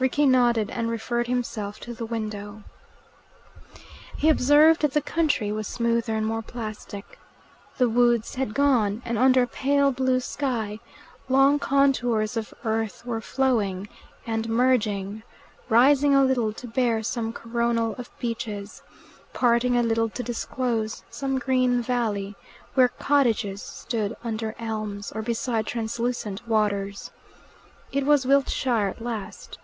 Rickie 0.00 0.26
nodded, 0.26 0.68
and 0.70 0.90
referred 0.90 1.28
himself 1.28 1.78
to 1.80 1.94
the 1.94 2.04
window. 2.04 2.64
He 4.16 4.28
observed 4.28 4.82
that 4.82 4.92
the 4.92 5.00
country 5.00 5.50
was 5.52 5.66
smoother 5.68 6.14
and 6.16 6.26
more 6.26 6.42
plastic. 6.42 7.18
The 7.78 7.88
woods 7.88 8.34
had 8.34 8.52
gone, 8.54 9.00
and 9.06 9.16
under 9.16 9.44
a 9.44 9.46
pale 9.46 9.92
blue 9.92 10.18
sky 10.20 10.80
long 11.28 11.58
contours 11.58 12.36
of 12.36 12.52
earth 12.64 13.06
were 13.06 13.20
flowing, 13.22 13.88
and 14.26 14.46
merging, 14.48 15.22
rising 15.70 16.14
a 16.14 16.24
little 16.24 16.52
to 16.52 16.66
bear 16.66 17.02
some 17.02 17.32
coronal 17.32 17.94
of 17.94 18.10
beeches, 18.18 18.82
parting 19.32 19.74
a 19.76 19.82
little 19.82 20.10
to 20.10 20.22
disclose 20.24 21.02
some 21.08 21.38
green 21.38 21.80
valley, 21.80 22.34
where 22.74 22.88
cottages 22.88 23.62
stood 23.62 24.16
under 24.24 24.54
elms 24.58 25.12
or 25.12 25.22
beside 25.22 25.66
translucent 25.66 26.46
waters. 26.48 27.10
It 27.92 28.04
was 28.04 28.26
Wiltshire 28.26 28.88
at 28.88 29.00
last. 29.00 29.56